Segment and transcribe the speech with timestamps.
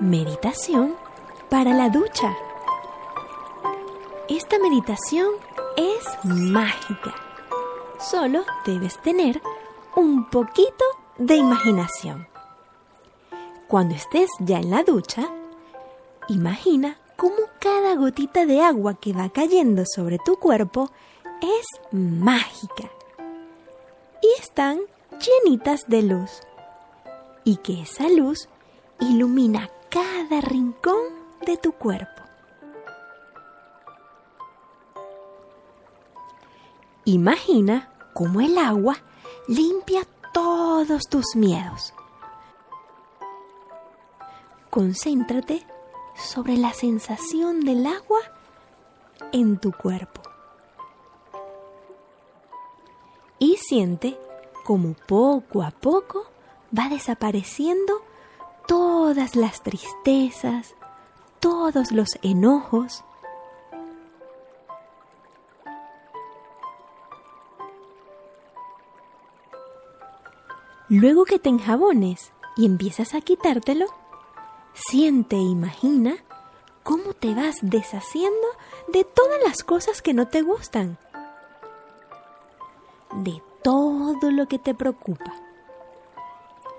[0.00, 0.94] Meditación
[1.48, 2.36] para la ducha.
[4.28, 5.30] Esta meditación
[5.76, 7.14] es mágica.
[7.98, 9.40] Solo debes tener
[9.94, 10.84] un poquito
[11.16, 12.28] de imaginación.
[13.68, 15.30] Cuando estés ya en la ducha,
[16.28, 20.90] imagina cómo cada gotita de agua que va cayendo sobre tu cuerpo
[21.40, 22.90] es mágica.
[24.20, 24.78] Y están
[25.18, 26.42] llenitas de luz.
[27.44, 28.48] Y que esa luz
[29.00, 31.06] ilumina cada rincón
[31.46, 32.22] de tu cuerpo.
[37.06, 38.98] Imagina cómo el agua
[39.48, 40.02] limpia
[40.34, 41.94] todos tus miedos.
[44.68, 45.66] Concéntrate
[46.14, 48.20] sobre la sensación del agua
[49.32, 50.20] en tu cuerpo.
[53.38, 54.20] Y siente
[54.62, 56.26] como poco a poco
[56.78, 58.05] va desapareciendo
[58.66, 60.74] todas las tristezas,
[61.40, 63.04] todos los enojos.
[70.88, 73.86] Luego que te enjabones y empiezas a quitártelo,
[74.74, 76.16] siente e imagina
[76.84, 78.46] cómo te vas deshaciendo
[78.88, 80.96] de todas las cosas que no te gustan,
[83.12, 85.34] de todo lo que te preocupa.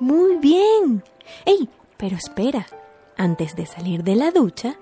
[0.00, 1.04] Muy bien.
[1.44, 1.68] ¡Ey!
[2.02, 2.66] Pero espera,
[3.16, 4.76] antes de salir de la ducha,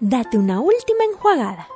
[0.00, 1.68] date una última enjuagada.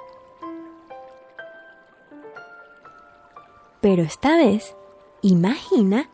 [3.83, 4.75] Pero esta vez,
[5.21, 6.09] imagina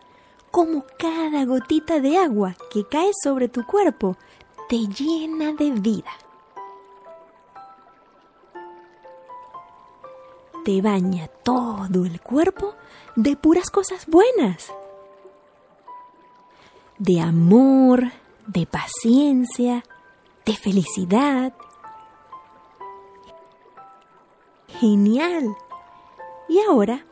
[0.50, 4.16] cómo cada gotita de agua que cae sobre tu cuerpo
[4.68, 6.10] te llena de vida.
[10.64, 12.74] Te baña todo el cuerpo
[13.14, 14.72] de puras cosas buenas
[16.98, 18.12] de amor,
[18.46, 19.84] de paciencia,
[20.44, 21.52] de felicidad.
[24.80, 25.56] Genial.
[26.48, 27.04] Y ahora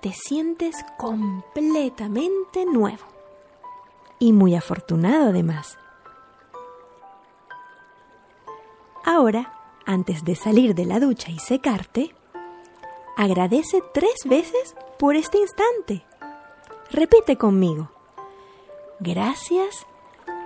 [0.00, 3.04] te sientes completamente nuevo.
[4.18, 5.78] Y muy afortunado además.
[9.04, 9.54] Ahora,
[9.86, 12.14] antes de salir de la ducha y secarte,
[13.16, 16.04] agradece tres veces por este instante.
[16.90, 17.90] Repite conmigo.
[19.00, 19.86] Gracias,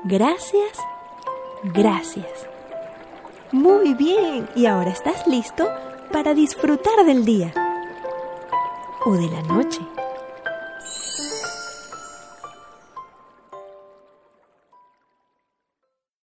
[0.04, 0.78] gracias,
[1.64, 2.46] gracias.
[3.50, 5.68] Muy bien, y ahora estás listo
[6.12, 7.52] para disfrutar del día
[9.06, 9.80] o de la noche.